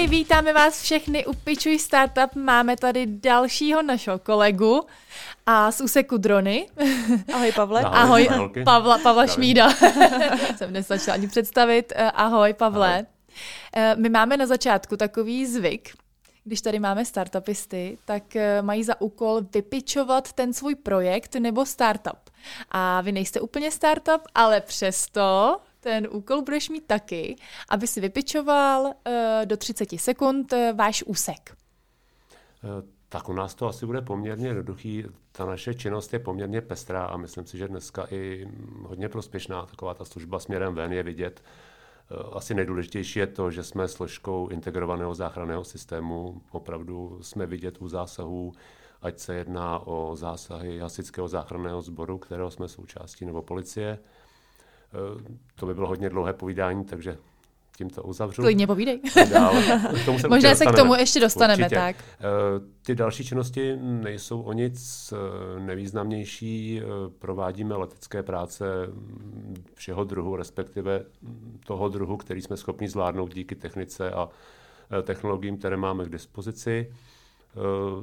[0.00, 2.34] Ahoj, vítáme vás všechny u Pičuj Startup.
[2.34, 4.86] Máme tady dalšího našeho kolegu
[5.46, 6.66] a z úseku drony.
[7.34, 7.80] Ahoj Pavle.
[7.80, 9.70] Ahoj, Ahoj Pavla, Pavla Šmída.
[10.56, 11.92] Jsem nestačila ani představit.
[11.96, 12.92] Eh, ahoj Pavle.
[12.92, 13.06] Ahoj.
[13.76, 15.90] Eh, my máme na začátku takový zvyk,
[16.44, 22.30] když tady máme startupisty, tak eh, mají za úkol vypičovat ten svůj projekt nebo startup.
[22.70, 27.36] A vy nejste úplně startup, ale přesto ten úkol budeš mít taky,
[27.68, 28.92] aby si vypičoval uh,
[29.44, 31.56] do 30 sekund uh, váš úsek.
[32.64, 32.70] Uh,
[33.08, 35.04] tak u nás to asi bude poměrně jednoduchý.
[35.32, 38.48] Ta naše činnost je poměrně pestrá a myslím si, že dneska i
[38.82, 39.66] hodně prospěšná.
[39.66, 41.42] Taková ta služba směrem ven je vidět.
[42.32, 46.42] Asi nejdůležitější je to, že jsme složkou integrovaného záchranného systému.
[46.50, 48.52] Opravdu jsme vidět u zásahů,
[49.02, 54.19] ať se jedná o zásahy hasičského záchranného sboru, kterého jsme součástí, nebo policie, Eh,
[55.54, 57.16] to by bylo hodně dlouhé povídání, takže
[57.80, 58.42] tím to uzavřu.
[58.42, 59.00] Klidně povídej.
[60.18, 61.74] se Možná se k tomu ještě dostaneme, Určitě.
[61.74, 61.96] tak.
[61.96, 62.24] Eh,
[62.82, 66.82] ty další činnosti nejsou o nic eh, nevýznamnější.
[67.18, 68.64] Provádíme letecké práce
[69.74, 71.04] všeho druhu, respektive
[71.66, 74.28] toho druhu, který jsme schopni zvládnout díky technice a
[75.02, 76.92] technologiím, které máme k dispozici.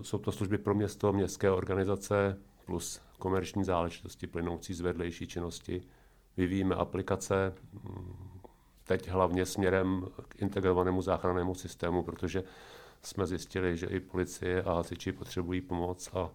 [0.01, 5.81] Jsou to služby pro město, městské organizace plus komerční záležitosti plynoucí z vedlejší činnosti
[6.38, 7.53] vyvíjíme aplikace,
[8.83, 12.44] teď hlavně směrem k integrovanému záchrannému systému, protože
[13.02, 16.29] jsme zjistili, že i policie a hasiči potřebují pomoc a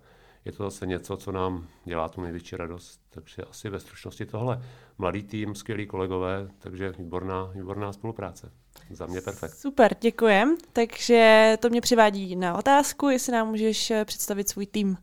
[0.44, 3.00] je to zase něco, co nám dělá tu největší radost.
[3.10, 4.62] Takže asi ve stručnosti tohle.
[4.98, 8.52] Mladý tým, skvělí kolegové, takže výborná, výborná spolupráce.
[8.90, 9.54] Za mě perfekt.
[9.54, 10.56] Super, děkujem.
[10.72, 14.96] Takže to mě přivádí na otázku, jestli nám můžeš představit svůj tým.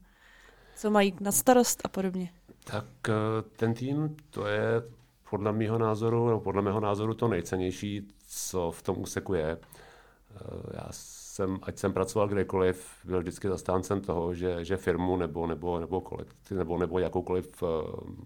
[0.76, 2.30] Co mají na starost a podobně.
[2.72, 3.14] Tak eh,
[3.56, 4.84] ten tým, to je
[5.30, 9.58] podle mého názoru, nebo podle mého názoru to nejcennější, co v tom úseku je.
[9.58, 10.38] Eh,
[10.74, 15.80] já jsem, ať jsem pracoval kdekoliv, byl vždycky zastáncem toho, že, že firmu nebo, nebo,
[15.80, 17.66] nebo, kolektiv, nebo, nebo jakoukoliv eh,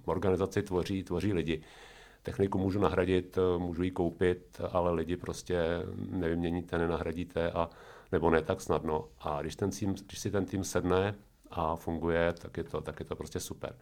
[0.05, 1.61] organizaci tvoří, tvoří lidi.
[2.23, 5.63] Techniku můžu nahradit, můžu ji koupit, ale lidi prostě
[6.09, 7.69] nevyměníte, nenahradíte a
[8.11, 9.07] nebo ne tak snadno.
[9.19, 11.15] A když, ten tým, když si ten tým sedne
[11.51, 13.75] a funguje, tak je to, tak je to prostě super.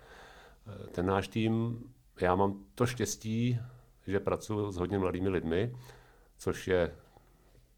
[0.91, 1.83] Ten náš tým,
[2.21, 3.59] já mám to štěstí,
[4.07, 5.75] že pracuji s hodně mladými lidmi,
[6.37, 6.95] což je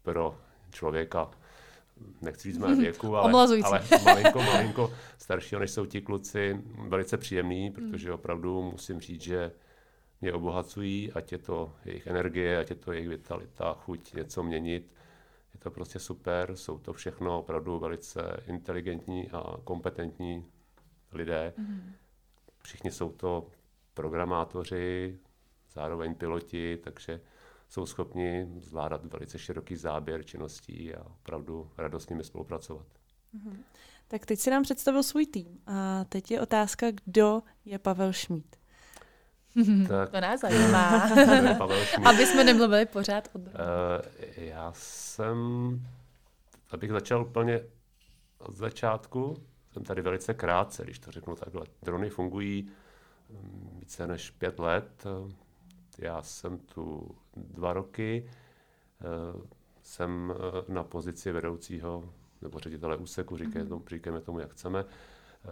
[0.02, 0.38] pro
[0.70, 1.30] člověka,
[2.22, 3.32] nechci říct mé věku, ale,
[3.64, 9.52] ale malinko, malinko staršího, než jsou ti kluci, velice příjemný, protože opravdu musím říct, že
[10.20, 14.92] mě obohacují, ať je to jejich energie, ať je to jejich vitalita, chuť něco měnit.
[15.54, 20.44] Je to prostě super, jsou to všechno opravdu velice inteligentní a kompetentní
[21.12, 21.52] lidé.
[21.56, 21.92] Mm.
[22.64, 23.46] Všichni jsou to
[23.94, 25.18] programátoři,
[25.72, 27.20] zároveň piloti, takže
[27.68, 32.86] jsou schopni zvládat velice široký záběr činností a opravdu radost s nimi spolupracovat.
[33.34, 33.56] Mm-hmm.
[34.08, 35.60] Tak teď si nám představil svůj tým.
[35.66, 38.56] A teď je otázka, kdo je Pavel Šmíd.
[39.88, 41.10] Tak, to nás zajímá.
[42.04, 43.46] Aby jsme nemluvili pořád o uh,
[44.36, 45.36] Já jsem,
[46.70, 47.60] abych začal úplně
[48.38, 49.36] od začátku,
[49.74, 51.66] jsem tady velice krátce, když to řeknu takhle.
[51.82, 52.70] Drony fungují
[53.30, 55.04] mm, více než pět let.
[55.98, 58.30] Já jsem tu dva roky.
[59.00, 59.40] Eh,
[59.82, 63.68] jsem eh, na pozici vedoucího nebo ředitele úseku, říkáme mhm.
[63.68, 64.84] tomu, říkáme tomu, jak chceme.
[64.84, 65.48] Eh,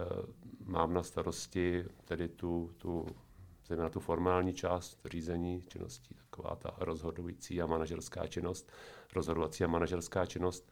[0.65, 3.05] mám na starosti tedy tu, tu
[3.67, 8.71] zejména tu formální část řízení činností, taková ta rozhodující a manažerská činnost,
[9.15, 10.71] rozhodovací a manažerská činnost.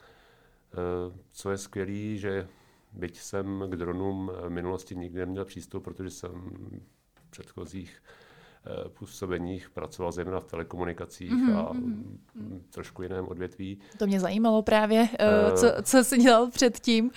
[1.32, 2.48] Co je skvělé, že
[2.94, 6.32] byť jsem k dronům v minulosti nikdy neměl přístup, protože jsem
[7.14, 8.04] v předchozích
[8.66, 12.62] eh, působeních pracoval zejména v telekomunikacích mm-hmm, a mm-hmm.
[12.70, 13.80] trošku jiném odvětví.
[13.98, 17.12] To mě zajímalo právě, uh, co, co jsi dělal předtím.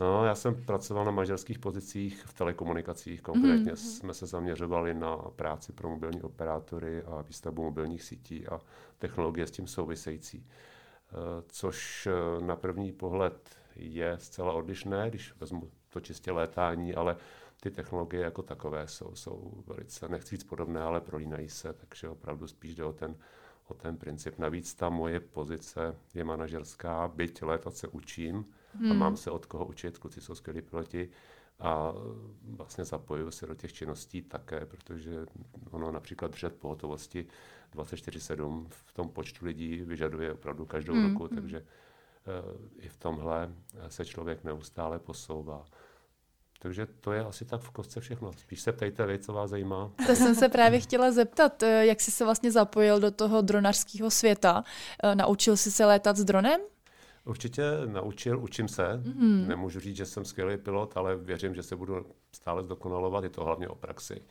[0.00, 3.22] No, já jsem pracoval na mažerských pozicích v telekomunikacích.
[3.22, 3.96] Konkrétně mm-hmm.
[3.98, 8.60] jsme se zaměřovali na práci pro mobilní operátory a výstavbu mobilních sítí a
[8.98, 10.38] technologie s tím související.
[10.38, 11.18] Uh,
[11.48, 12.08] což
[12.40, 17.16] na první pohled je zcela odlišné, když vezmu to čistě létání, ale
[17.60, 22.46] ty technologie jako takové jsou, jsou velice, nechci říct podobné, ale prolínají se, takže opravdu
[22.46, 23.16] spíš jde o ten,
[23.68, 24.38] o ten princip.
[24.38, 28.44] Navíc ta moje pozice je manažerská, byť létat se učím
[28.74, 28.92] hmm.
[28.92, 31.10] a mám se od koho učit, kluci jsou skvělí piloti
[31.58, 31.92] a
[32.42, 35.26] vlastně zapojuju se do těch činností také, protože
[35.70, 37.26] ono například držet pohotovosti
[37.74, 41.08] 24-7 v tom počtu lidí vyžaduje opravdu každou hmm.
[41.08, 41.34] roku, hmm.
[41.36, 41.85] takže Eh,
[42.78, 43.52] i v tomhle
[43.88, 45.64] se člověk neustále posouvá.
[46.58, 48.32] Takže to je asi tak v kostce všechno.
[48.32, 49.90] Spíš se ptejte vy, co vás zajímá.
[50.06, 54.10] To jsem se právě chtěla zeptat, eh, jak jsi se vlastně zapojil do toho dronařského
[54.10, 54.64] světa.
[55.02, 56.60] Eh, naučil jsi se létat s dronem?
[57.24, 58.82] Určitě naučil, učím se.
[58.82, 59.46] Mm-hmm.
[59.46, 63.24] Nemůžu říct, že jsem skvělý pilot, ale věřím, že se budu stále zdokonalovat.
[63.24, 64.22] Je to hlavně o praxi.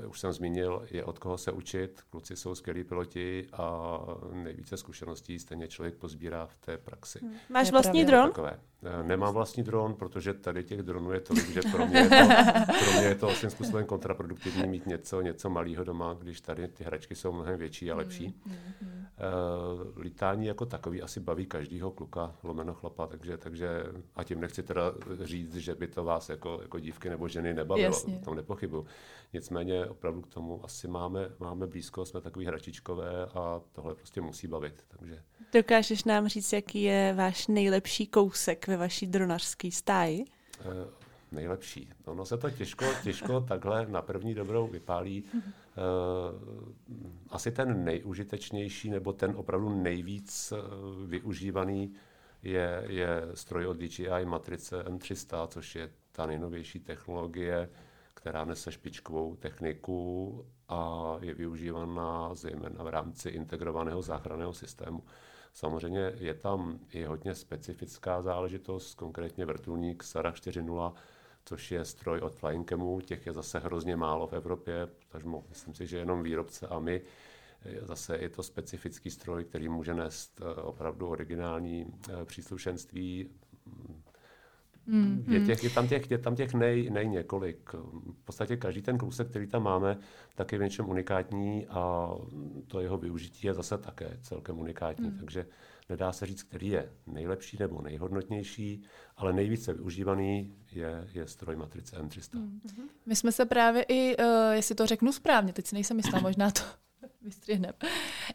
[0.00, 2.00] Uh, už jsem zmínil, je od koho se učit.
[2.10, 3.98] Kluci jsou skvělí piloti a
[4.32, 7.18] nejvíce zkušeností stejně člověk pozbírá v té praxi.
[7.22, 7.34] Hmm.
[7.48, 8.28] Máš vlastní dron?
[8.28, 8.60] Takové.
[8.82, 12.16] Eh, nemám vlastní dron, protože tady těch dronů je tolik, že pro mě je to,
[12.84, 16.84] pro mě je to svým způsobem kontraproduktivní mít něco, něco malého doma, když tady ty
[16.84, 18.26] hračky jsou mnohem větší a lepší.
[18.26, 18.98] Mm, mm, mm.
[18.98, 23.82] Uh, lítání jako takový asi baví každýho kluka, lomeno chlapa, takže, takže
[24.16, 24.82] a tím nechci teda
[25.20, 28.18] říct, že by to vás jako, jako dívky nebo ženy nebavilo, Jasně.
[28.18, 28.86] tom nepochybu.
[29.32, 34.46] Nicméně opravdu k tomu asi máme, máme blízko, jsme takový hračičkové a tohle prostě musí
[34.46, 34.84] bavit.
[34.88, 35.22] Takže...
[35.52, 40.24] Dokážeš nám říct, jaký je váš nejlepší kousek ve vaší dronařské stáji?
[40.64, 40.72] Uh,
[41.32, 41.88] nejlepší.
[42.04, 45.24] Ono se to těžko, těžko takhle na první dobrou vypálí.
[45.34, 45.42] Uh,
[47.30, 50.58] asi ten nejužitečnější nebo ten opravdu nejvíc uh,
[51.08, 51.94] využívaný
[52.42, 57.70] je, je stroj od DJI Matrice M300, což je ta nejnovější technologie,
[58.14, 65.02] která nese špičkovou techniku a je využívaná zejména v rámci integrovaného záchranného systému.
[65.58, 70.92] Samozřejmě je tam i hodně specifická záležitost, konkrétně vrtulník Sarah 4.0,
[71.44, 75.86] což je stroj od Flyingcamu, těch je zase hrozně málo v Evropě, takže myslím si,
[75.86, 77.02] že jenom výrobce a my
[77.82, 83.30] Zase je to specifický stroj, který může nést eh, opravdu originální eh, příslušenství
[84.88, 87.72] Mm, je, těch, je tam těch, je tam těch nej, nej několik.
[87.72, 89.98] V podstatě každý ten kousek, který tam máme,
[90.34, 92.10] tak je v něčem unikátní a
[92.66, 95.10] to jeho využití je zase také celkem unikátní.
[95.10, 95.18] Mm.
[95.18, 95.46] Takže
[95.88, 98.82] nedá se říct, který je nejlepší nebo nejhodnotnější,
[99.16, 102.38] ale nejvíce využívaný je, je stroj matrice M300.
[102.38, 102.60] Mm.
[103.06, 106.50] My jsme se právě i, uh, jestli to řeknu správně, teď si nejsem jistá, možná
[106.50, 106.60] to
[107.22, 107.72] vystřihnem.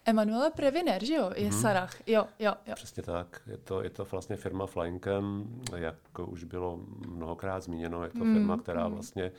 [0.05, 1.61] Emanuele Previner, že jo, je hmm.
[1.61, 2.07] Sarah.
[2.07, 2.73] Jo, jo, jo.
[2.75, 3.41] Přesně tak.
[3.47, 8.33] Je to, je to vlastně firma Flyingcam, jak už bylo mnohokrát zmíněno, je to hmm.
[8.33, 8.93] firma, která hmm.
[8.93, 9.31] vlastně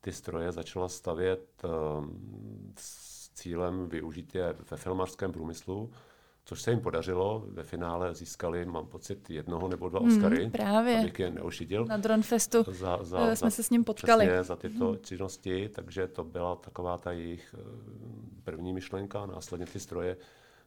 [0.00, 5.90] ty stroje začala stavět um, s cílem využít je ve filmařském průmyslu
[6.44, 7.44] což se jim podařilo.
[7.46, 10.98] Ve finále získali, mám pocit, jednoho nebo dva hmm, Oscary, mm, právě.
[10.98, 11.84] abych je neušidil.
[11.84, 14.26] Na Dronfestu za, za, jsme za, se s ním potkali.
[14.26, 14.98] Přesně, za tyto mm.
[15.02, 17.62] činnosti, takže to byla taková ta jejich eh,
[18.44, 19.26] první myšlenka.
[19.26, 20.16] Následně ty stroje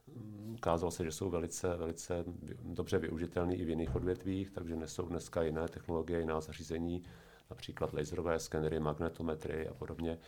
[0.06, 2.24] mm, ukázalo se, že jsou velice, velice
[2.62, 7.02] dobře využitelné i v jiných odvětvích, takže nesou dneska jiné technologie, jiná zařízení,
[7.50, 10.18] například laserové skenery, magnetometry a podobně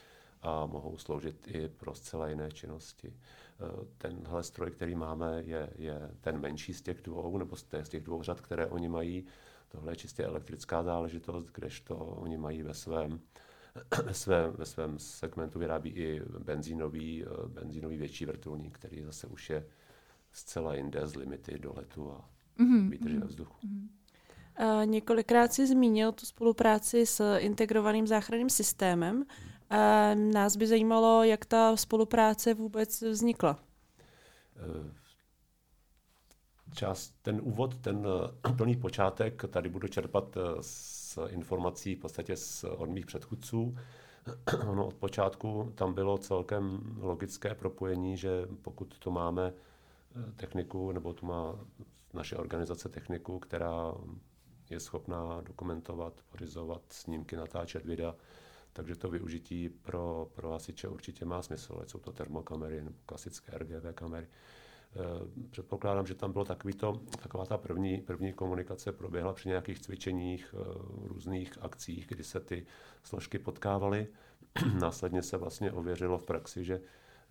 [0.43, 3.13] a mohou sloužit i pro zcela jiné činnosti.
[3.13, 8.03] Eh, tenhle stroj, který máme, je, je ten menší z těch dvou, nebo z těch
[8.03, 9.27] dvou řad, které oni mají.
[9.69, 13.21] Tohle je čistě elektrická záležitost, kdežto oni mají ve svém,
[14.05, 19.51] ve svém, ve svém segmentu vyrábí i benzínový, eh, benzínový větší vrtulník, který zase už
[19.51, 19.67] je
[20.33, 22.29] zcela jinde z limity do letu a
[22.59, 22.91] mm-hmm.
[22.91, 23.67] výdrže ve vzduchu.
[23.67, 23.89] Mm-hmm.
[24.61, 29.25] Uh, několikrát si zmínil tu spolupráci s integrovaným záchranným systémem.
[29.71, 33.59] A nás by zajímalo, jak ta spolupráce vůbec vznikla.
[34.57, 34.95] Eh,
[36.75, 38.07] čas, ten úvod, ten
[38.57, 43.77] plný počátek, tady budu čerpat z eh, informací v podstatě z, od mých předchůdců.
[44.69, 48.31] Ono od počátku tam bylo celkem logické propojení, že
[48.63, 49.53] pokud to máme
[50.37, 51.55] techniku, nebo tu má
[52.15, 53.95] naše organizace techniku, která
[54.71, 58.15] je schopná dokumentovat, pořizovat snímky, natáčet videa,
[58.73, 63.59] takže to využití pro, pro hasiče určitě má smysl, ať jsou to termokamery nebo klasické
[63.59, 64.29] RGB kamery.
[64.97, 70.55] E, předpokládám, že tam bylo takovýto, taková ta první, první komunikace proběhla při nějakých cvičeních,
[70.55, 70.59] e,
[71.09, 72.67] různých akcích, kdy se ty
[73.03, 74.07] složky potkávaly.
[74.81, 76.81] Následně se vlastně ověřilo v praxi, že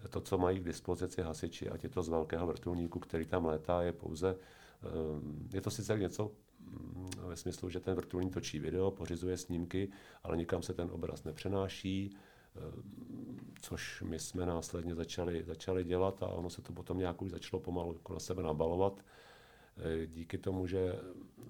[0.09, 3.81] to, co mají k dispozici hasiči, ať je to z velkého vrtulníku, který tam létá,
[3.81, 6.31] je pouze, e, je to sice něco
[7.27, 9.89] ve smyslu, že ten vrtulník točí video, pořizuje snímky,
[10.23, 12.19] ale nikam se ten obraz nepřenáší, eh,
[13.61, 17.61] což my jsme následně začali, začali dělat a ono se to potom nějak už začalo
[17.61, 19.05] pomalu jako na sebe nabalovat.
[19.77, 20.99] Eh, díky tomu, že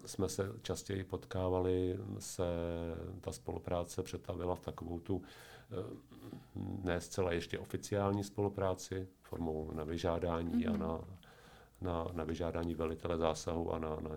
[0.05, 2.43] jsme se častěji potkávali, se
[3.21, 5.75] ta spolupráce přetavila v takovou tu eh,
[6.83, 10.69] ne zcela ještě oficiální spolupráci formou na vyžádání mm-hmm.
[10.69, 10.79] a mhm.
[10.79, 11.01] na,
[11.81, 14.11] na, na vyžádání velitele zásahu a na, na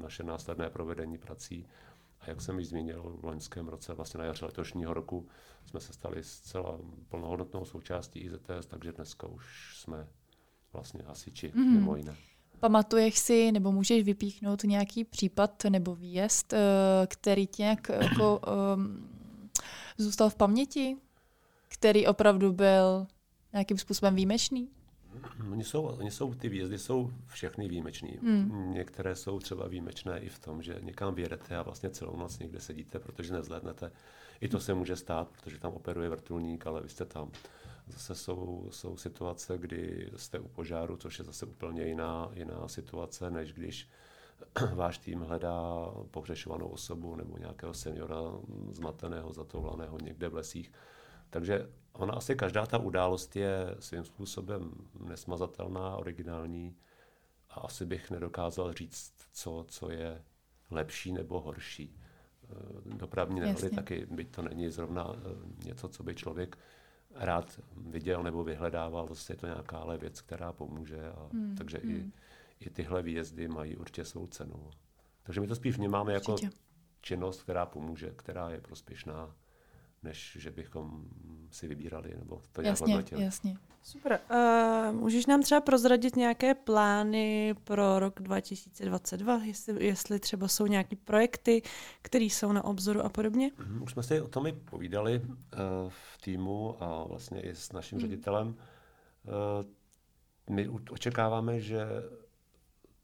[0.00, 1.66] naše následné provedení prací.
[2.26, 5.28] A jak jsem již zmínil, v loňském roce, vlastně na jaře letošního roku,
[5.64, 6.78] jsme se stali zcela
[7.08, 10.08] plnohodnotnou součástí IZTS, takže dneska už jsme
[10.72, 11.74] vlastně hasiči, mm.
[11.74, 12.16] mimo jiné.
[12.60, 16.58] Pamatuješ si, nebo můžeš vypíchnout nějaký případ nebo výjezd, eh,
[17.06, 18.40] který tě nějak jako,
[18.76, 19.08] um,
[19.98, 20.96] zůstal v paměti?
[21.68, 23.06] Který opravdu byl
[23.52, 24.68] nějakým způsobem výjimečný?
[25.52, 28.18] Oni jsou, oni jsou, ty výjezdy jsou všechny výjimečný.
[28.22, 28.72] Hmm.
[28.74, 32.60] Některé jsou třeba výjimečné i v tom, že někam vyjedete a vlastně celou noc někde
[32.60, 33.92] sedíte, protože nezhlédnete.
[34.40, 37.30] I to se může stát, protože tam operuje vrtulník, ale vy jste tam.
[37.88, 43.30] Zase jsou, jsou situace, kdy jste u požáru, což je zase úplně jiná, jiná situace,
[43.30, 43.88] než když
[44.74, 48.16] váš tým hledá pohřešovanou osobu nebo nějakého seniora
[48.72, 50.72] zmateného, zatoulaného někde v lesích.
[51.36, 54.72] Takže ona asi každá ta událost je svým způsobem
[55.04, 56.76] nesmazatelná, originální
[57.50, 60.22] a asi bych nedokázal říct, co, co je
[60.70, 61.96] lepší nebo horší.
[62.44, 66.58] Eh, dopravní nehody taky, byť to není zrovna eh, něco, co by člověk
[67.14, 71.10] rád viděl nebo vyhledával, zase je to nějaká ale věc, která pomůže.
[71.10, 71.56] A, hmm.
[71.56, 72.12] Takže hmm.
[72.60, 74.70] I, i tyhle výjezdy mají určitě svou cenu.
[75.22, 76.56] Takže my to spíš vnímáme jako určitě.
[77.00, 79.34] činnost, která pomůže, která je prospěšná
[80.06, 81.04] než že bychom
[81.50, 83.24] si vybírali nebo to nějak jasně, hodnotili.
[83.24, 83.56] Jasně.
[83.82, 84.20] Super.
[84.30, 90.96] Uh, můžeš nám třeba prozradit nějaké plány pro rok 2022, jestli, jestli třeba jsou nějaké
[90.96, 91.62] projekty,
[92.02, 93.50] které jsou na obzoru a podobně?
[93.66, 95.30] Mm, už jsme si o tom i povídali uh,
[95.88, 98.02] v týmu a vlastně i s naším mm.
[98.02, 98.48] ředitelem.
[98.48, 98.54] Uh,
[100.50, 101.86] my očekáváme, že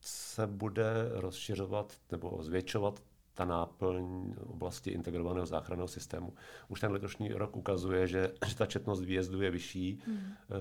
[0.00, 3.02] se bude rozšiřovat nebo zvětšovat
[3.34, 6.34] ta náplň oblasti integrovaného záchranného systému.
[6.68, 10.20] Už ten letošní rok ukazuje, že, že ta četnost výjezdů je vyšší, mm.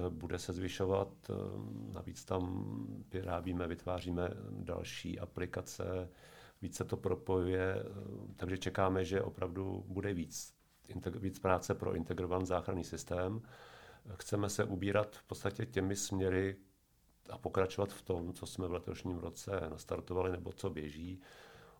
[0.09, 1.33] bude se zvyšovat, eh,
[1.93, 2.65] navíc tam
[3.13, 6.09] vyrábíme, vytváříme další aplikace,
[6.61, 7.83] víc se to propojuje, eh,
[8.35, 10.53] takže čekáme, že opravdu bude víc,
[11.19, 13.41] víc práce pro integrovaný záchranný systém.
[14.15, 16.55] Chceme se ubírat v podstatě těmi směry
[17.29, 21.21] a pokračovat v tom, co jsme v letošním roce nastartovali nebo co běží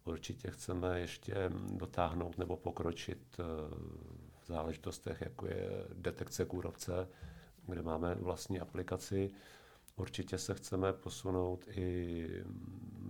[0.06, 1.36] určitě chceme ještě
[1.74, 3.44] dotáhnout nebo pokročit eh,
[4.42, 7.08] v záležitostech, jako je detekce kůrovce,
[7.68, 9.32] kde máme vlastní aplikaci.
[9.96, 12.28] Určitě se chceme posunout i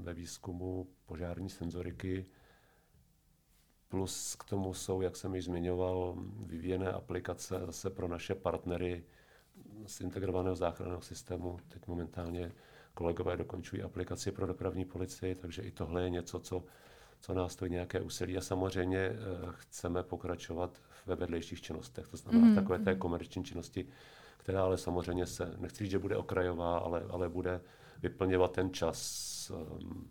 [0.01, 2.25] ve výzkumu požární senzoriky,
[3.87, 9.03] plus k tomu jsou, jak jsem již zmiňoval, vyvíjené aplikace zase pro naše partnery
[9.85, 11.59] z integrovaného záchranného systému.
[11.67, 12.51] Teď momentálně
[12.93, 16.63] kolegové dokončují aplikaci pro dopravní policii, takže i tohle je něco, co,
[17.21, 19.17] co nás stojí nějaké úsilí a samozřejmě eh,
[19.51, 22.55] chceme pokračovat ve vedlejších činnostech, to znamená mm.
[22.55, 23.87] takové té komerční činnosti,
[24.37, 27.61] která ale samozřejmě se, nechci říct, že bude okrajová, ale, ale bude
[28.01, 30.09] vyplňovat ten čas um,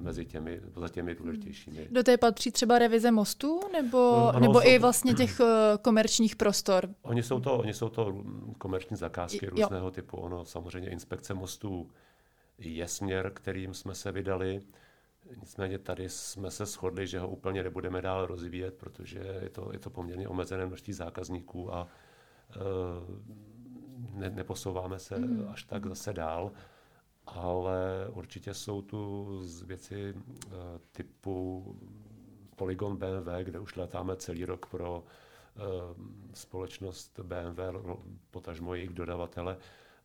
[0.00, 1.88] mezi těmi, za těmi důležitějšími.
[1.90, 5.40] Do té patří třeba revize mostů nebo, no, ano, nebo i vlastně těch
[5.82, 6.88] komerčních prostor?
[7.02, 8.24] Oni jsou to, oni jsou to
[8.58, 9.50] komerční zakázky jo.
[9.50, 10.16] různého typu.
[10.16, 11.90] Ono samozřejmě inspekce mostů
[12.58, 14.60] je směr, kterým jsme se vydali.
[15.40, 19.78] Nicméně tady jsme se shodli, že ho úplně nebudeme dál rozvíjet, protože je to, je
[19.78, 21.88] to poměrně omezené množství zákazníků a
[22.50, 22.60] e,
[24.18, 25.48] ne, neposouváme se mm.
[25.48, 26.52] až tak zase dál.
[27.26, 30.52] Ale určitě jsou tu z věci e,
[30.92, 31.64] typu
[32.56, 35.60] Polygon BMW, kde už letáme celý rok pro e,
[36.34, 37.60] společnost BMW,
[38.30, 39.58] potažmo jejich dodavatele,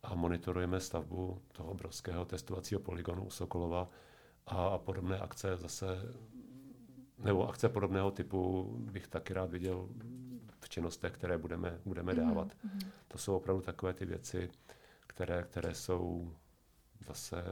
[0.03, 3.89] a monitorujeme stavbu toho obrovského testovacího polygonu u Sokolova
[4.45, 5.85] a podobné akce zase,
[7.17, 9.89] nebo akce podobného typu bych taky rád viděl
[10.59, 12.47] v činnostech, které budeme, budeme mhm, dávat.
[12.47, 12.87] Mm-hmm.
[13.07, 14.49] To jsou opravdu takové ty věci,
[15.07, 16.33] které, které jsou
[17.07, 17.43] zase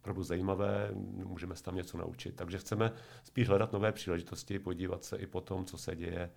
[0.00, 0.90] opravdu zajímavé,
[1.24, 2.36] můžeme se tam něco naučit.
[2.36, 2.92] Takže chceme
[3.24, 6.30] spíš hledat nové příležitosti, podívat se i po tom, co se děje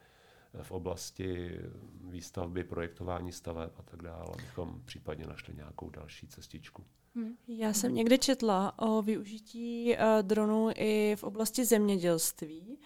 [0.62, 1.60] v oblasti
[2.04, 6.84] výstavby, projektování staveb a tak dále, abychom případně našli nějakou další cestičku.
[7.16, 7.36] Hmm.
[7.48, 12.78] Já jsem někde četla o využití uh, dronů i v oblasti zemědělství.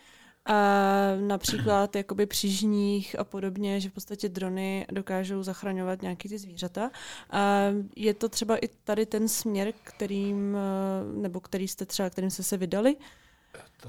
[0.49, 6.37] Uh, například jakoby při žních a podobně, že v podstatě drony dokážou zachraňovat nějaký ty
[6.37, 6.91] zvířata.
[7.33, 12.29] Uh, je to třeba i tady ten směr, kterým, uh, nebo který jste třeba, kterým
[12.29, 12.95] jste se vydali?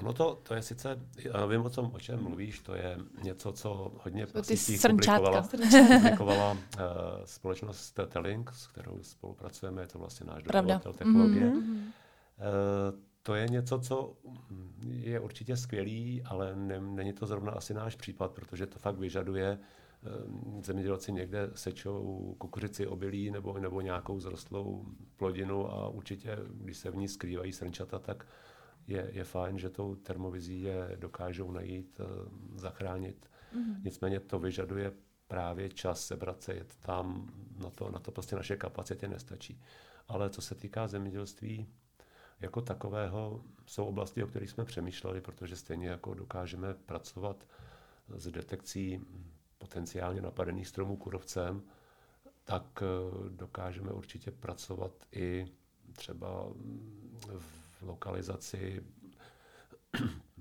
[0.00, 3.52] No to, to je sice, já vím o, tom, o čem mluvíš, to je něco,
[3.52, 5.42] co hodně publikovala,
[5.96, 6.58] publikovala uh,
[7.24, 11.50] společnost Telink, s kterou spolupracujeme, je to vlastně náš dodavatel technologie.
[11.50, 11.76] Mm-hmm.
[11.76, 14.16] Uh, to je něco, co
[14.88, 19.58] je určitě skvělý, ale ne, není to zrovna asi náš případ, protože to fakt vyžaduje
[19.58, 24.84] uh, zemědělci někde sečou kukuřici, obilí nebo, nebo nějakou zrostlou
[25.16, 28.26] plodinu a určitě, když se v ní skrývají srnčata, tak
[28.86, 32.04] je, je fajn, že tou termovizí je dokážou najít, eh,
[32.54, 33.30] zachránit.
[33.54, 33.82] Mm-hmm.
[33.84, 34.92] Nicméně to vyžaduje
[35.28, 39.60] právě čas sebrat se, jet tam, na to, na to prostě naše kapacity nestačí.
[40.08, 41.66] Ale co se týká zemědělství,
[42.40, 47.46] jako takového jsou oblasti, o kterých jsme přemýšleli, protože stejně jako dokážeme pracovat
[48.08, 49.00] s detekcí
[49.58, 51.62] potenciálně napadených stromů kurovcem,
[52.44, 52.82] tak
[53.28, 55.46] dokážeme určitě pracovat i
[55.92, 56.46] třeba
[57.38, 58.82] v lokalizaci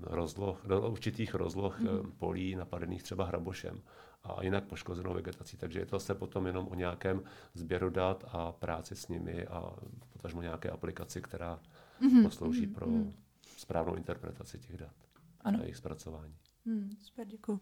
[0.00, 2.12] rozloh, určitých rozloh mm.
[2.18, 3.82] polí napadených třeba hrabošem
[4.24, 5.56] a jinak poškozenou vegetací.
[5.56, 7.22] Takže je to se potom jenom o nějakém
[7.54, 9.72] sběru dat a práci s nimi a
[10.12, 11.60] potažmo nějaké aplikaci, která
[12.00, 12.22] mm-hmm.
[12.22, 12.74] poslouží mm-hmm.
[12.74, 13.12] pro mhm.
[13.56, 14.94] správnou interpretaci těch dat
[15.40, 15.58] ano.
[15.58, 16.34] a jejich zpracování.
[16.66, 17.60] Hmm, super, děkuji.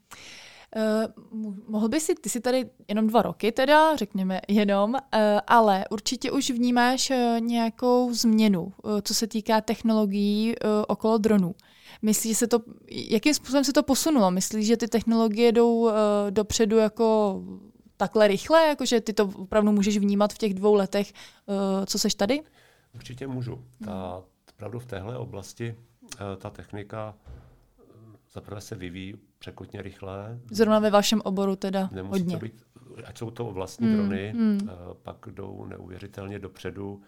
[0.77, 4.99] Uh, mohl by si, ty si tady jenom dva roky teda, řekněme jenom, uh,
[5.47, 8.73] ale určitě už vnímáš uh, nějakou změnu,
[9.03, 10.55] co se týká technologií
[10.89, 11.55] okolo dronů.
[12.03, 12.59] Myslíš, že se to,
[12.91, 14.31] jakým způsobem se to posunulo?
[14.31, 15.91] Myslíš, že ty technologie jdou
[16.31, 17.41] dopředu jako
[17.97, 21.13] takhle rychle, jako že ty to opravdu můžeš vnímat v těch dvou letech,
[21.87, 22.43] co seš tady?
[22.95, 23.65] Určitě můžu.
[23.85, 24.23] Ta,
[24.55, 25.75] opravdu v téhle oblasti
[26.39, 27.15] ta technika
[28.33, 30.41] zaprvé se vyvíjí překotně rychle.
[30.51, 32.37] Zrovna ve vašem oboru teda Nemusí hodně.
[32.37, 32.63] To být,
[33.05, 34.71] ať jsou to vlastní mm, drony, mm.
[35.03, 37.03] pak jdou neuvěřitelně dopředu.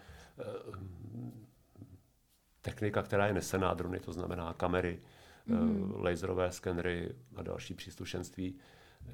[2.61, 4.99] Technika, která je nesená drony, to znamená kamery,
[5.45, 5.93] mm.
[5.95, 8.55] laserové skenery a další příslušenství,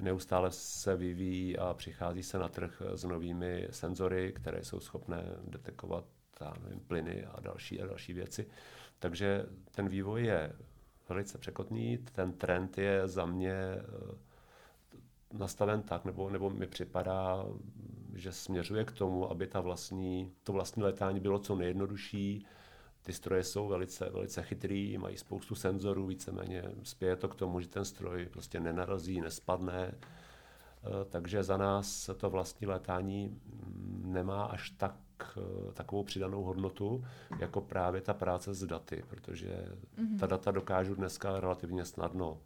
[0.00, 6.04] neustále se vyvíjí a přichází se na trh s novými senzory, které jsou schopné detekovat
[6.40, 8.46] já nevím, plyny a další a další věci.
[8.98, 10.52] Takže ten vývoj je
[11.10, 11.98] velice překotný.
[11.98, 13.84] Ten trend je za mě eh,
[15.32, 17.46] nastaven tak, nebo, nebo mi připadá,
[18.14, 22.46] že směřuje k tomu, aby ta vlastní, to vlastní letání bylo co nejjednodušší.
[23.02, 27.68] Ty stroje jsou velice, velice chytrý, mají spoustu senzorů, víceméně spěje to k tomu, že
[27.68, 29.94] ten stroj prostě nenarazí, nespadne.
[29.94, 33.40] Eh, takže za nás to vlastní letání
[34.04, 34.94] nemá až tak
[35.74, 37.04] takovou přidanou hodnotu,
[37.38, 39.66] jako právě ta práce s daty, protože
[39.98, 40.18] mm-hmm.
[40.18, 42.38] ta data dokážu dneska relativně snadno,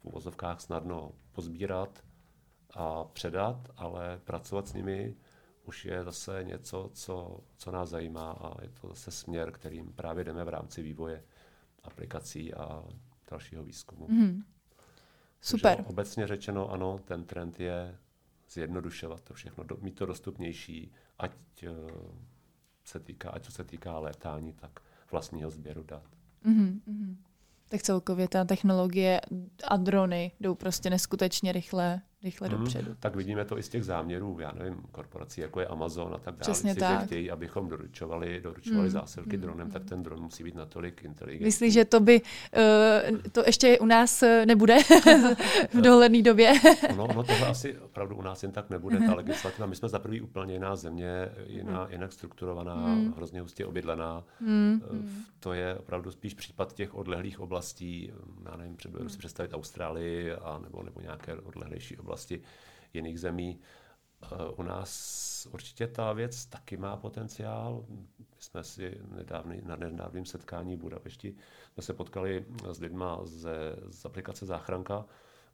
[0.00, 2.04] v uvozovkách snadno pozbírat
[2.74, 5.16] a předat, ale pracovat s nimi
[5.64, 10.24] už je zase něco, co, co nás zajímá a je to zase směr, kterým právě
[10.24, 11.24] jdeme v rámci vývoje
[11.84, 12.84] aplikací a
[13.30, 14.06] dalšího výzkumu.
[14.06, 14.42] Mm-hmm.
[15.40, 15.76] Super.
[15.76, 17.98] Takže obecně řečeno, ano, ten trend je
[18.50, 21.32] zjednodušovat to všechno, mít to dostupnější, ať
[21.62, 21.70] eh,
[22.84, 24.80] se týká, ať co se týká létání, tak
[25.10, 26.02] vlastního sběru dat.
[26.44, 27.16] Mm-hmm.
[27.68, 29.20] Tak celkově ta technologie
[29.64, 32.94] a drony jdou prostě neskutečně rychle rychle hmm, dopředu.
[33.00, 36.34] Tak vidíme to i z těch záměrů, já nevím, korporací jako je Amazon a tak
[36.34, 36.40] dále.
[36.40, 37.06] Přesně si, tak.
[37.06, 38.90] chtějí, abychom doručovali, doručovali hmm.
[38.90, 39.40] zásilky hmm.
[39.40, 41.44] dronem, tak ten dron musí být natolik inteligentní.
[41.44, 42.20] Myslíš, že to by,
[43.12, 44.76] uh, to ještě u nás eh, nebude
[45.74, 46.52] v dohledné době?
[46.96, 49.66] no, no tohle asi opravdu u nás jen tak nebude, ta legislativa.
[49.66, 51.92] My jsme za prvý úplně jiná země, jiná, hmm.
[51.92, 53.12] jinak strukturovaná, hmm.
[53.16, 54.24] hrozně hustě obydlená.
[54.40, 54.82] Hmm.
[55.40, 58.12] To je opravdu spíš případ těch odlehlých oblastí,
[58.44, 59.08] já nevím, hmm.
[59.08, 62.42] si představit Austrálii a nebo, nebo nějaké odlehlejší oblasti oblasti
[62.94, 63.60] jiných zemí.
[64.22, 67.84] Eh, u nás určitě ta věc taky má potenciál.
[68.18, 71.34] My jsme si nedávný, na nedávném setkání v Budapešti
[71.74, 75.04] jsme se potkali s lidma ze, z aplikace Záchranka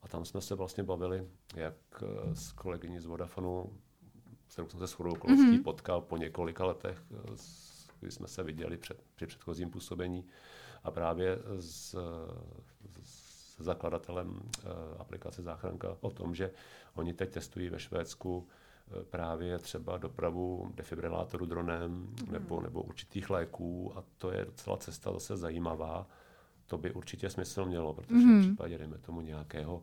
[0.02, 3.78] a tam jsme se vlastně bavili, jak eh, s kolegyní z Vodafonu,
[4.48, 5.62] s kterou jsem se shodou okolností mm-hmm.
[5.62, 7.36] potkal po několika letech, eh,
[8.00, 10.26] kdy jsme se viděli před, při předchozím působení
[10.84, 11.94] a právě z,
[13.02, 13.23] z
[13.56, 14.40] se zakladatelem uh,
[14.98, 16.50] aplikace Záchranka o tom, že
[16.94, 22.32] oni teď testují ve Švédsku uh, právě třeba dopravu defibrilátoru dronem mm.
[22.32, 26.06] nebo, nebo určitých léků a to je docela cesta zase zajímavá.
[26.66, 28.38] To by určitě smysl mělo, protože mm.
[28.38, 29.82] v případě, dejme tomu, nějakého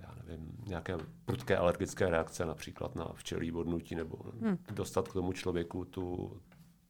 [0.00, 4.58] já nevím, nějaké prudké alergické reakce, například na včelí bodnutí, nebo hmm.
[4.72, 6.36] dostat k tomu člověku tu,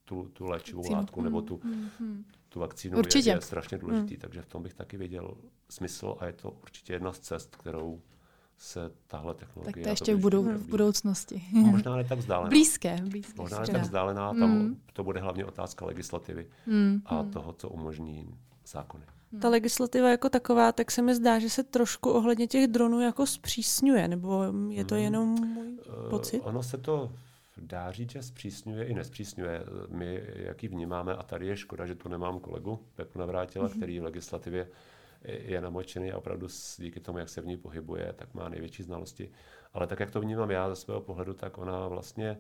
[0.07, 1.01] tu, tu léčivou Vakcínu.
[1.01, 1.88] látku nebo tu, hmm.
[2.01, 2.25] hmm
[2.57, 3.31] tu vakcínu určitě.
[3.31, 4.21] je, je strašně důležitý, hmm.
[4.21, 5.35] takže v tom bych taky viděl
[5.69, 8.01] smysl a je to určitě jedna z cest, kterou
[8.59, 9.73] se tahle technologie...
[9.73, 11.42] Tak to ještě v, budou, v budoucnosti.
[11.53, 12.49] No, možná ne tak vzdálená.
[12.49, 12.97] Blízké.
[13.03, 14.81] blízké možná ne tak vzdálená, tam hmm.
[14.92, 17.03] to bude hlavně otázka legislativy hmm.
[17.05, 17.31] a hmm.
[17.31, 18.35] toho, co umožní
[18.66, 19.05] zákony.
[19.33, 19.40] Hmm.
[19.40, 23.27] Ta legislativa jako taková, tak se mi zdá, že se trošku ohledně těch dronů jako
[23.27, 25.05] zpřísňuje, nebo je to hmm.
[25.05, 25.79] jenom můj
[26.11, 26.40] pocit?
[26.40, 27.12] Uh, ono se to
[27.57, 29.64] dá říct, že zpřísňuje i nespřísňuje.
[29.88, 33.77] My, jaký vnímáme, a tady je škoda, že tu nemám kolegu Pepu Navrátila, mm-hmm.
[33.77, 34.69] který v legislativě
[35.25, 36.47] je namočený a opravdu
[36.79, 39.31] díky tomu, jak se v ní pohybuje, tak má největší znalosti.
[39.73, 42.38] Ale tak, jak to vnímám já ze svého pohledu, tak ona vlastně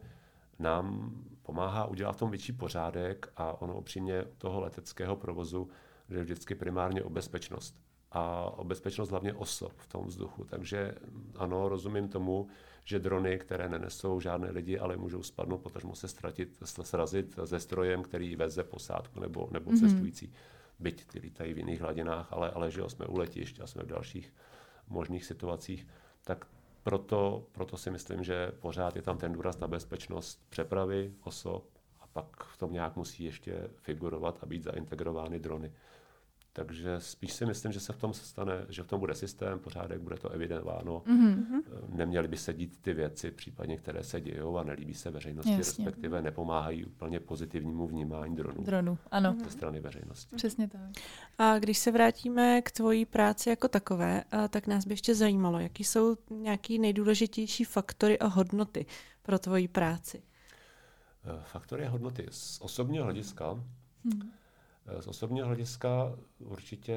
[0.58, 5.68] nám pomáhá udělat v tom větší pořádek a ono upřímně toho leteckého provozu
[6.08, 7.80] jde vždycky primárně o bezpečnost.
[8.12, 10.44] A o bezpečnost hlavně osob v tom vzduchu.
[10.44, 10.94] Takže
[11.36, 12.48] ano, rozumím tomu,
[12.86, 18.02] že drony, které nenesou žádné lidi, ale můžou spadnout, potažmo se ztratit, srazit se strojem,
[18.02, 19.80] který veze posádku nebo, nebo mm-hmm.
[19.80, 20.32] cestující.
[20.78, 23.82] Byť ty lítají v jiných hladinách, ale, ale že jo, jsme u letišť a jsme
[23.82, 24.34] v dalších
[24.88, 25.86] možných situacích,
[26.24, 26.46] tak
[26.82, 31.64] proto, proto si myslím, že pořád je tam ten důraz na bezpečnost přepravy osob
[32.00, 35.72] a pak v tom nějak musí ještě figurovat a být zaintegrovány drony.
[36.56, 40.00] Takže spíš si myslím, že se v tom stane, že v tom bude systém, pořádek,
[40.00, 41.00] bude to evidováno.
[41.06, 41.62] Mm-hmm.
[41.88, 45.84] Neměly by se dít ty věci, případně které se dějou a nelíbí se veřejnosti, Jasně.
[45.84, 48.62] respektive nepomáhají úplně pozitivnímu vnímání dronů.
[48.62, 49.36] Dronu, ano.
[49.44, 50.36] Ze strany veřejnosti.
[50.36, 50.80] Přesně tak.
[51.38, 55.84] A když se vrátíme k tvojí práci jako takové, tak nás by ještě zajímalo, jaký
[55.84, 58.86] jsou nějaký nejdůležitější faktory a hodnoty
[59.22, 60.22] pro tvoji práci.
[61.24, 63.50] Eh, faktory a hodnoty z osobního hlediska.
[63.50, 63.66] Hmm
[64.04, 64.45] Eh,
[65.00, 66.96] z osobního hlediska určitě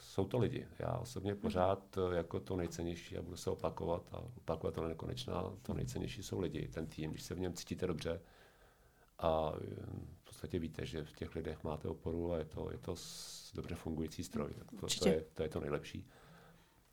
[0.00, 0.66] jsou to lidi.
[0.78, 1.40] Já osobně mhm.
[1.40, 5.74] pořád eh, jako to nejcennější, a budu se opakovat a opakovat to na nekonečná, to
[5.74, 8.20] nejcennější jsou lidi, ten tým, když se v něm cítíte dobře
[9.18, 9.74] a eh,
[10.14, 12.94] v podstatě víte, že v těch lidech máte oporu a je to, je to
[13.54, 14.54] dobře fungující stroj.
[14.58, 16.06] Tak to, to, je, to je to nejlepší.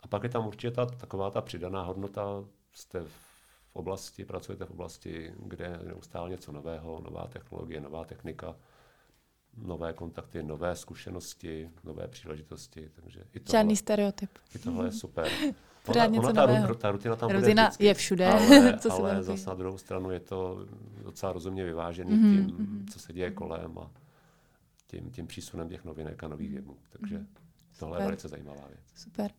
[0.02, 3.32] A pak je tam určitě ta, taková ta přidaná hodnota, jste v
[3.74, 8.56] oblasti, pracujete v oblasti, kde je neustále něco nového, nová technologie, nová technika,
[9.58, 12.90] nové kontakty, nové zkušenosti, nové příležitosti.
[12.96, 14.30] Takže i tohle, Žádný stereotyp.
[14.56, 15.28] I tohle je super.
[15.88, 16.76] Ona, ona ta, nového.
[16.76, 18.28] ta rutina tam rutina bude vždycky, je všude.
[18.28, 20.66] Ale, co ale zase na druhou stranu je to
[21.04, 22.46] docela rozumně vyvážený mm-hmm.
[22.46, 22.86] tím, mhm.
[22.92, 23.92] co se děje kolem a
[24.88, 26.78] tím, tím přísunem těch novinek a nových věmů.
[26.90, 27.26] Takže mm-hmm.
[27.80, 28.02] tohle Super.
[28.02, 28.80] je velice zajímavá věc.
[28.96, 29.32] Super.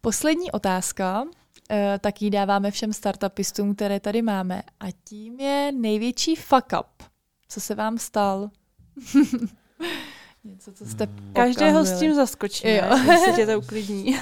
[0.00, 1.24] Poslední otázka,
[1.70, 4.62] eh, tak ji dáváme všem startupistům, které tady máme.
[4.80, 7.08] A tím je největší fuck up.
[7.48, 8.50] Co se vám stal?
[10.44, 11.32] Něco, co jste hmm.
[11.32, 14.16] Každého s tím zaskočí, jestli tě to uklidní.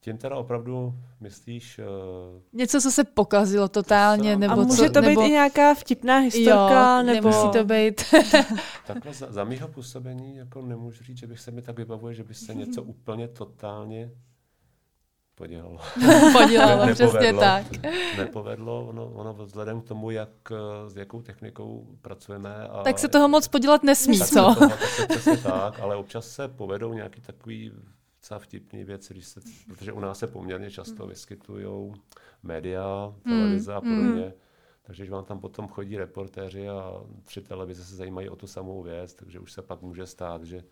[0.00, 1.78] Tím teda opravdu myslíš...
[1.78, 2.40] Uh...
[2.52, 5.20] Něco, co se pokazilo totálně, nebo A může co, to nebo...
[5.20, 7.28] být i nějaká vtipná historka, jo, nebo...
[7.28, 8.04] nemusí to být.
[8.86, 12.24] Takhle za, za mýho působení jako nemůžu říct, že bych se mi tak vybavuje, že
[12.24, 14.10] by se něco úplně totálně
[15.40, 15.78] podělalo.
[16.32, 17.66] podělalo, ne, přesně tak.
[18.18, 20.52] Nepovedlo, ono, ono vzhledem k tomu, jak,
[20.86, 22.68] s jakou technikou pracujeme.
[22.68, 24.34] A tak se toho moc podělat nesmí, tak co?
[24.34, 27.72] Toho, tak se přesně tak, ale občas se povedou nějaký takový
[28.20, 31.92] docela vtipný věci, když se, protože u nás se poměrně často vyskytují
[32.42, 34.24] média, televize a hmm, podobně.
[34.24, 34.32] Mm.
[34.82, 38.82] Takže když vám tam potom chodí reportéři a tři televize se zajímají o tu samou
[38.82, 40.64] věc, takže už se pak může stát, že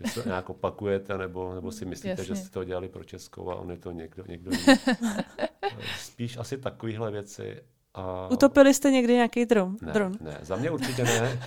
[0.00, 2.24] že se nějak opakujete, nebo, nebo si myslíte, Jasně.
[2.24, 4.78] že jste to dělali pro Českou a on je to někdo, někdo jiný.
[5.98, 7.62] Spíš asi takovéhle věci.
[7.94, 8.28] A...
[8.30, 9.76] Utopili jste někdy nějaký dron?
[9.82, 10.12] Ne, dron?
[10.20, 11.40] ne, za mě určitě ne.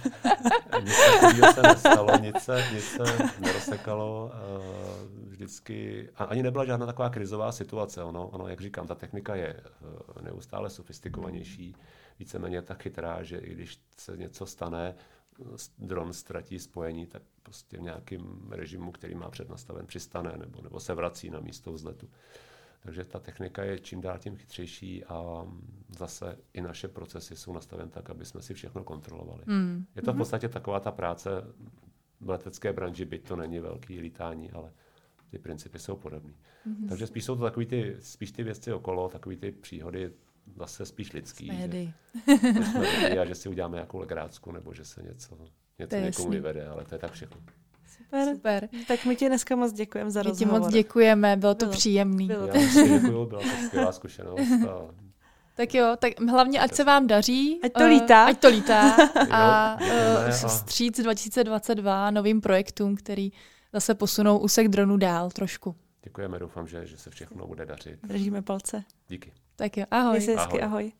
[0.84, 3.04] nic takového se nestalo, nic se, nic se
[3.40, 4.32] nerozsekalo.
[5.28, 8.04] Vždycky, a ani nebyla žádná taková krizová situace.
[8.04, 11.76] Ono, ono, jak říkám, ta technika je eh, neustále sofistikovanější,
[12.20, 14.96] víceméně tak chytrá, že i když se něco stane,
[15.78, 20.93] dron ztratí spojení, tak prostě v nějakém režimu, který má přednastaven, přistane nebo, nebo se
[20.93, 22.10] vrací na místo vzletu.
[22.80, 25.47] Takže ta technika je čím dál tím chytřejší a
[25.97, 29.43] zase i naše procesy jsou nastaveny tak, aby jsme si všechno kontrolovali.
[29.45, 29.86] Mm.
[29.95, 30.17] Je to v mhm.
[30.17, 31.30] podstatě taková ta práce
[32.21, 34.71] v letecké branži, byť to není velký lítání, ale
[35.30, 36.34] ty principy jsou podobné.
[36.34, 36.89] Mm-hmm.
[36.89, 40.12] Takže spíš jsou to takový ty, spíš ty věci okolo, takové ty příhody
[40.56, 41.52] zase spíš lidský.
[41.58, 41.94] Že,
[43.10, 45.38] že, a že si uděláme nějakou legrácku, nebo že se něco,
[45.80, 46.30] něco někomu jasný.
[46.30, 47.38] vyvede, ale to je tak všechno.
[47.98, 48.36] Super.
[48.36, 48.70] Super.
[48.88, 50.54] Tak my ti dneska moc děkujeme za my rozhovor.
[50.54, 52.28] My ti moc děkujeme, bylo to bylo, příjemný.
[52.28, 52.58] Bylo to.
[52.58, 54.40] Já děkuju, byla to skvělá zkušenost.
[54.70, 55.08] A...
[55.56, 57.60] Tak jo, tak hlavně ať se vám daří.
[57.64, 58.26] Ať to uh, lítá.
[58.26, 58.96] Ať to lítá.
[59.32, 63.32] a, uh, stříc 2022 novým projektům, který
[63.74, 65.76] zase posunou úsek dronu dál trošku.
[66.04, 68.00] Děkujeme, doufám, že, že se všechno bude dařit.
[68.04, 68.84] Držíme palce.
[69.08, 69.34] Díky.
[69.58, 70.20] Tak jo, ahoj.
[70.20, 70.91] Měj hezky, ahoj.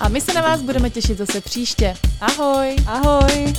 [0.00, 1.94] A my se na vás budeme těšit zase příště.
[2.20, 2.76] Ahoj.
[2.86, 3.54] Ahoj.